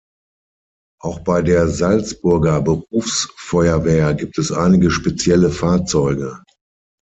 Auch 0.99 1.19
bei 1.19 1.43
der 1.43 1.67
Salzburger 1.67 2.59
Berufsfeuerwehr 2.63 4.15
gibt 4.15 4.39
es 4.39 4.51
einige 4.51 4.89
spezielle 4.89 5.51
Fahrzeuge. 5.51 6.41